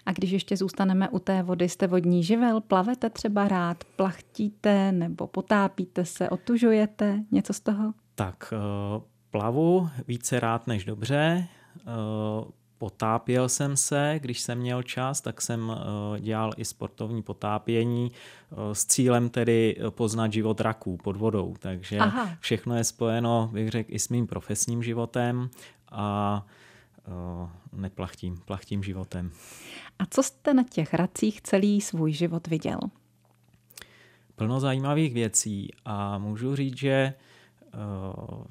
A 0.06 0.12
když 0.12 0.30
ještě 0.30 0.56
zůstaneme 0.56 1.08
u 1.08 1.18
té 1.18 1.42
vody, 1.42 1.68
jste 1.68 1.86
vodní 1.86 2.22
živel, 2.22 2.60
plavete 2.60 3.10
třeba 3.10 3.48
rád, 3.48 3.84
plachtíte 3.96 4.92
nebo 4.92 5.26
potápíte 5.26 6.04
se, 6.04 6.30
otužujete, 6.30 7.20
něco 7.30 7.52
z 7.52 7.60
toho? 7.60 7.94
Tak 8.14 8.52
eh, 8.52 9.00
plavu 9.30 9.88
více 10.08 10.40
rád 10.40 10.66
než 10.66 10.84
dobře, 10.84 11.48
eh, 11.78 11.84
Potápěl 12.84 13.48
jsem 13.48 13.76
se, 13.76 14.18
když 14.22 14.40
jsem 14.40 14.58
měl 14.58 14.82
čas, 14.82 15.20
tak 15.20 15.42
jsem 15.42 15.72
eh, 15.72 16.20
dělal 16.20 16.52
i 16.56 16.64
sportovní 16.64 17.22
potápění 17.22 18.12
eh, 18.12 18.74
s 18.74 18.86
cílem 18.86 19.28
tedy 19.28 19.76
poznat 19.90 20.32
život 20.32 20.60
raků 20.60 20.96
pod 20.96 21.16
vodou. 21.16 21.54
Takže 21.58 21.98
Aha. 21.98 22.30
všechno 22.40 22.76
je 22.76 22.84
spojeno, 22.84 23.50
bych 23.52 23.68
řekl, 23.68 23.94
i 23.94 23.98
s 23.98 24.08
mým 24.08 24.26
profesním 24.26 24.82
životem 24.82 25.50
a 25.90 26.46
eh, 26.98 27.48
neplachtím, 27.72 28.36
plachtím 28.44 28.82
životem. 28.82 29.30
A 29.98 30.06
co 30.10 30.22
jste 30.22 30.54
na 30.54 30.62
těch 30.62 30.94
racích 30.94 31.42
celý 31.42 31.80
svůj 31.80 32.12
život 32.12 32.46
viděl? 32.46 32.78
Plno 34.36 34.60
zajímavých 34.60 35.14
věcí 35.14 35.70
a 35.84 36.18
můžu 36.18 36.56
říct, 36.56 36.78
že 36.78 37.14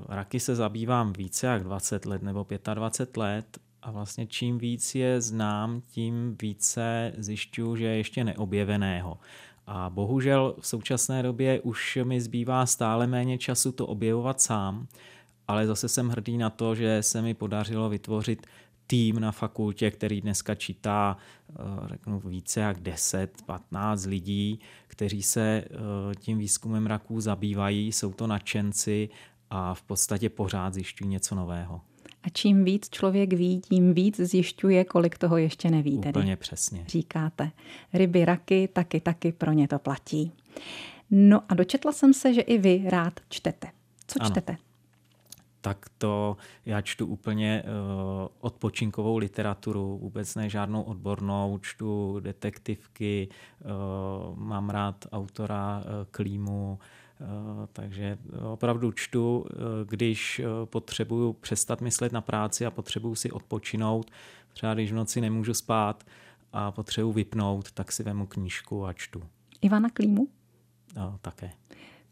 raky 0.10 0.40
se 0.40 0.56
zabývám 0.56 1.14
více 1.14 1.48
jak 1.48 1.64
20 1.64 2.06
let 2.06 2.22
nebo 2.22 2.48
25 2.74 3.18
let 3.18 3.60
a 3.84 3.92
vlastně 3.92 4.28
čím 4.28 4.58
víc 4.58 4.96
je 4.96 5.22
znám, 5.22 5.82
tím 5.88 6.36
více 6.42 7.14
zjišťuju, 7.18 7.76
že 7.76 7.86
je 7.86 7.98
ještě 7.98 8.24
neobjeveného. 8.24 9.18
A 9.68 9.90
bohužel 9.90 10.56
v 10.60 10.68
současné 10.68 11.24
době 11.24 11.62
už 11.62 12.00
mi 12.04 12.22
zbývá 12.22 12.66
stále 12.66 13.08
méně 13.08 13.38
času 13.38 13.72
to 13.72 13.88
objevovat 13.88 14.42
sám, 14.42 14.88
ale 15.48 15.68
zase 15.68 15.90
jsem 15.90 16.10
hrdý 16.10 16.38
na 16.38 16.50
to, 16.50 16.76
že 16.76 17.04
se 17.04 17.22
mi 17.22 17.34
podařilo 17.34 17.90
vytvořit 17.90 18.48
tým 18.88 19.20
na 19.20 19.32
fakultě, 19.32 19.92
který 19.92 20.22
dneska 20.22 20.56
čítá, 20.56 21.18
eh, 21.50 21.54
řeknu, 21.88 22.20
více 22.20 22.60
jak 22.60 22.80
10-15 22.80 24.06
lidí, 24.06 24.60
kteří 24.88 25.24
se 25.24 25.42
eh, 25.42 25.70
tím 26.16 26.38
výzkumem 26.38 26.88
raků 26.88 27.22
zabývají, 27.22 27.92
jsou 27.92 28.14
to 28.14 28.28
nadšenci 28.28 29.10
a 29.50 29.74
v 29.74 29.82
podstatě 29.82 30.30
pořád 30.30 30.74
zjišťují 30.74 31.10
něco 31.10 31.36
nového. 31.36 31.82
A 32.24 32.30
čím 32.34 32.64
víc 32.64 32.90
člověk 32.90 33.34
ví, 33.34 33.62
tím 33.62 33.94
víc 33.94 34.20
zjišťuje, 34.20 34.86
kolik 34.86 35.18
toho 35.18 35.38
ještě 35.38 35.70
neví. 35.70 35.98
Úplně 35.98 36.14
tedy. 36.14 36.36
přesně. 36.36 36.84
Říkáte. 36.88 37.52
Ryby, 37.94 38.26
raky, 38.26 38.70
taky, 38.74 39.00
taky 39.00 39.32
pro 39.32 39.52
ně 39.52 39.68
to 39.68 39.80
platí. 39.80 40.32
No 41.12 41.42
a 41.50 41.54
dočetla 41.54 41.92
jsem 41.92 42.14
se, 42.14 42.34
že 42.34 42.42
i 42.42 42.58
vy 42.58 42.84
rád 42.88 43.20
čtete. 43.30 43.68
Co 44.08 44.22
ano. 44.22 44.30
čtete? 44.30 44.58
tak 45.62 45.86
to 45.98 46.38
já 46.66 46.82
čtu 46.82 47.06
úplně 47.06 47.64
uh, 47.64 48.28
odpočinkovou 48.40 49.18
literaturu, 49.18 49.98
vůbec 49.98 50.36
ne 50.36 50.50
žádnou 50.50 50.82
odbornou, 50.82 51.60
čtu 51.62 52.20
detektivky, 52.20 53.28
uh, 53.30 54.40
mám 54.40 54.70
rád 54.70 55.06
autora 55.12 55.78
uh, 55.78 55.84
Klímu, 56.12 56.80
Eh, 56.80 57.03
takže 57.74 58.18
opravdu 58.42 58.92
čtu, 58.92 59.46
eh, 59.50 59.56
když 59.90 60.40
eh, 60.40 60.46
potřebuju 60.66 61.34
přestat 61.34 61.82
myslet 61.82 62.12
na 62.12 62.22
práci 62.22 62.66
a 62.66 62.72
potřebuju 62.72 63.16
si 63.16 63.32
odpočinout, 63.32 64.12
třeba 64.54 64.74
když 64.74 64.92
v 64.92 64.96
noci 64.96 65.22
nemůžu 65.22 65.54
spát 65.54 66.04
a 66.54 66.72
potřebuji 66.72 67.12
vypnout, 67.14 67.72
tak 67.72 67.92
si 67.92 68.04
vemu 68.04 68.26
knížku 68.26 68.86
a 68.86 68.94
čtu. 68.94 69.24
Ivana 69.62 69.90
Klímu? 69.90 70.28
No, 70.96 71.20
také. 71.22 71.52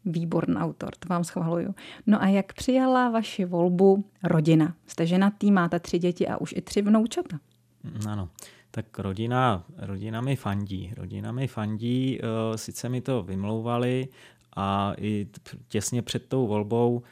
Výborný 0.04 0.56
autor, 0.56 0.94
to 0.98 1.08
vám 1.08 1.24
schvaluju. 1.24 1.74
No 2.06 2.22
a 2.22 2.28
jak 2.28 2.52
přijala 2.52 3.10
vaši 3.10 3.44
volbu 3.44 4.04
rodina? 4.22 4.74
Jste 4.86 5.06
ženatý, 5.06 5.50
máte 5.50 5.80
tři 5.80 5.98
děti 5.98 6.28
a 6.28 6.36
už 6.36 6.54
i 6.56 6.62
tři 6.62 6.82
vnoučata. 6.82 7.40
Mm, 7.82 8.08
ano, 8.08 8.28
tak 8.70 8.98
rodina, 8.98 9.64
rodina 9.76 10.20
mi 10.20 10.36
fandí. 10.36 10.92
Rodina 10.96 11.32
mi 11.32 11.46
fandí, 11.46 12.20
sice 12.56 12.88
mi 12.88 13.00
to 13.00 13.22
vymlouvali, 13.22 14.08
a 14.56 14.94
i 14.98 15.26
těsně 15.68 16.02
před 16.02 16.28
tou 16.28 16.46
volbou 16.46 17.02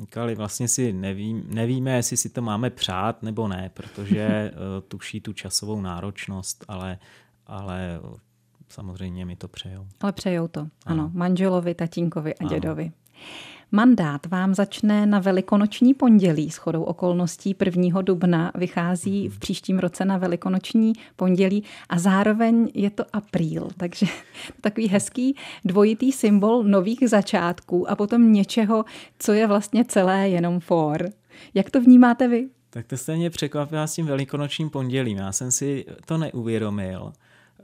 říkali, 0.00 0.34
vlastně 0.34 0.68
si 0.68 0.92
nevím, 0.92 1.44
nevíme, 1.48 1.96
jestli 1.96 2.16
si 2.16 2.28
to 2.28 2.42
máme 2.42 2.70
přát 2.70 3.22
nebo 3.22 3.48
ne, 3.48 3.70
protože 3.74 4.20
eh, 4.20 4.52
tuší 4.88 5.20
tu 5.20 5.32
časovou 5.32 5.80
náročnost, 5.80 6.64
ale, 6.68 6.98
ale 7.46 8.00
samozřejmě 8.68 9.26
mi 9.26 9.36
to 9.36 9.48
přejou. 9.48 9.86
Ale 10.00 10.12
přejou 10.12 10.48
to, 10.48 10.60
ano. 10.60 10.70
ano. 10.86 11.10
Manželovi, 11.14 11.74
tatínkovi 11.74 12.34
a 12.34 12.36
ano. 12.40 12.48
dědovi. 12.48 12.92
Mandát 13.74 14.26
vám 14.26 14.54
začne 14.54 15.06
na 15.06 15.18
velikonoční 15.18 15.94
pondělí. 15.94 16.50
S 16.50 16.56
chodou 16.56 16.82
okolností 16.82 17.56
1. 17.64 18.02
dubna 18.02 18.52
vychází 18.54 19.28
v 19.28 19.38
příštím 19.38 19.78
roce 19.78 20.04
na 20.04 20.18
velikonoční 20.18 20.92
pondělí 21.16 21.64
a 21.88 21.98
zároveň 21.98 22.68
je 22.74 22.90
to 22.90 23.04
apríl. 23.12 23.68
Takže 23.76 24.06
takový 24.60 24.88
hezký 24.88 25.36
dvojitý 25.64 26.12
symbol 26.12 26.64
nových 26.64 27.08
začátků 27.08 27.90
a 27.90 27.96
potom 27.96 28.32
něčeho, 28.32 28.84
co 29.18 29.32
je 29.32 29.46
vlastně 29.46 29.84
celé 29.84 30.28
jenom 30.28 30.60
for. 30.60 31.08
Jak 31.54 31.70
to 31.70 31.80
vnímáte 31.80 32.28
vy? 32.28 32.48
Tak 32.70 32.86
to 32.86 32.96
stejně 32.96 33.30
překvapila 33.30 33.86
s 33.86 33.94
tím 33.94 34.06
velikonočním 34.06 34.70
pondělím. 34.70 35.18
Já 35.18 35.32
jsem 35.32 35.50
si 35.50 35.86
to 36.06 36.18
neuvědomil. 36.18 37.12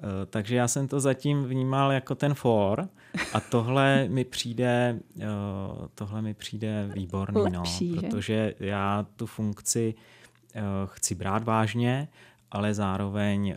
Eh, 0.03 0.27
takže 0.27 0.57
já 0.57 0.69
jsem 0.69 0.89
to 0.89 1.01
zatím 1.01 1.45
vnímal 1.45 1.93
jako 1.93 2.15
ten 2.15 2.35
for 2.35 2.89
a 3.33 3.41
tohle 3.41 4.09
mi 4.09 4.25
přijde, 4.25 4.99
eh, 5.21 5.27
tohle 5.95 6.23
mi 6.23 6.35
přijde 6.35 6.91
výborný, 6.95 7.43
no, 7.53 7.61
Lepší, 7.61 7.91
no, 7.91 8.03
protože 8.03 8.55
já 8.61 9.07
tu 9.17 9.27
funkci 9.27 9.95
eh, 10.55 10.63
chci 10.85 11.15
brát 11.15 11.45
vážně, 11.45 12.09
ale 12.51 12.75
zároveň 12.75 13.57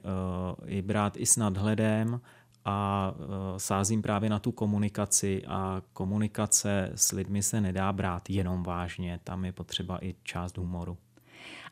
i 0.66 0.82
brát 0.82 1.18
i 1.18 1.26
s 1.26 1.38
nadhledem 1.38 2.22
a 2.66 3.14
sázím 3.58 4.02
právě 4.02 4.30
na 4.30 4.40
tu 4.40 4.52
komunikaci 4.52 5.44
a 5.48 5.82
komunikace 5.94 6.92
s 6.96 7.12
lidmi 7.12 7.44
se 7.44 7.62
nedá 7.62 7.94
brát 7.94 8.30
jenom 8.30 8.64
vážně, 8.64 9.20
tam 9.24 9.46
je 9.46 9.52
potřeba 9.52 10.06
i 10.06 10.16
část 10.24 10.58
humoru. 10.58 10.98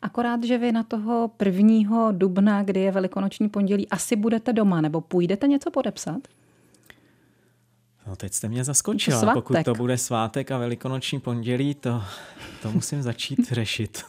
Akorát, 0.01 0.43
že 0.43 0.57
vy 0.57 0.71
na 0.71 0.83
toho 0.83 1.31
prvního 1.37 2.11
dubna, 2.11 2.63
kdy 2.63 2.79
je 2.79 2.91
velikonoční 2.91 3.49
pondělí, 3.49 3.89
asi 3.89 4.15
budete 4.15 4.53
doma, 4.53 4.81
nebo 4.81 5.01
půjdete 5.01 5.47
něco 5.47 5.71
podepsat? 5.71 6.27
No 8.07 8.15
teď 8.15 8.33
jste 8.33 8.49
mě 8.49 8.63
zaskočila. 8.63 9.21
To 9.21 9.31
Pokud 9.33 9.57
to 9.65 9.73
bude 9.73 9.97
svátek 9.97 10.51
a 10.51 10.57
velikonoční 10.57 11.19
pondělí, 11.19 11.75
to, 11.75 12.03
to 12.61 12.71
musím 12.71 13.01
začít 13.01 13.39
řešit. 13.51 14.05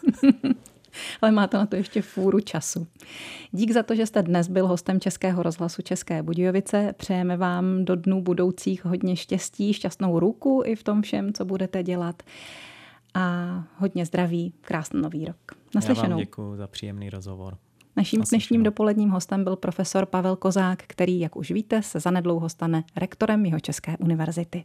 Ale 1.23 1.33
máte 1.33 1.57
na 1.57 1.67
to 1.67 1.77
ještě 1.77 2.03
fůru 2.03 2.41
času. 2.41 2.87
Dík 3.53 3.71
za 3.71 3.83
to, 3.83 3.95
že 3.95 4.07
jste 4.07 4.23
dnes 4.23 4.49
byl 4.49 4.67
hostem 4.67 5.01
Českého 5.01 5.43
rozhlasu 5.43 5.83
České 5.83 6.23
Budějovice. 6.23 6.95
Přejeme 6.97 7.37
vám 7.37 7.85
do 7.85 7.97
dnů 7.97 8.23
budoucích 8.23 8.85
hodně 8.85 9.17
štěstí, 9.17 9.73
šťastnou 9.73 10.19
ruku 10.19 10.63
i 10.67 10.77
v 10.77 10.83
tom 10.83 11.03
všem, 11.03 11.33
co 11.33 11.45
budete 11.45 11.83
dělat. 11.83 12.23
A 13.15 13.65
hodně 13.79 14.07
zdraví, 14.07 14.55
krásný 14.61 15.03
nový 15.03 15.25
rok. 15.25 15.37
Naslyšenou. 15.75 16.05
Já 16.05 16.11
vám 16.11 16.19
děkuji 16.19 16.57
za 16.57 16.67
příjemný 16.67 17.11
rozhovor. 17.11 17.57
Naším 17.97 18.23
dnešním 18.31 18.63
dopoledním 18.63 19.11
hostem 19.11 19.45
byl 19.45 19.57
profesor 19.57 20.07
Pavel 20.07 20.37
Kozák, 20.37 20.83
který, 20.87 21.21
jak 21.21 21.37
už 21.37 21.51
víte, 21.51 21.83
se 21.83 22.01
zanedlouho 22.01 22.49
stane 22.49 22.85
rektorem 22.97 23.45
jeho 23.45 23.61
České 23.61 23.97
univerzity. 23.97 24.65